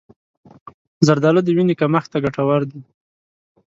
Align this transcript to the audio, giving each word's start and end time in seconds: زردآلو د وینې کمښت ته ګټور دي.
زردآلو 1.07 1.41
د 1.45 1.49
وینې 1.55 1.75
کمښت 1.79 2.09
ته 2.13 2.17
ګټور 2.23 2.61
دي. 2.71 2.79